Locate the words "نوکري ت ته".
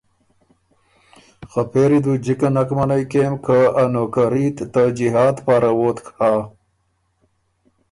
3.93-4.81